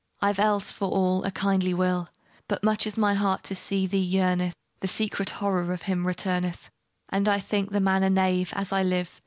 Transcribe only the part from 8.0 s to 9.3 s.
a knave, as I live!